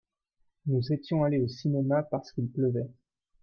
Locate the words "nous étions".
0.65-1.23